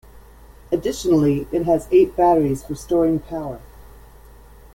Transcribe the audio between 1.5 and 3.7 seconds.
it has eight batteries for storing power.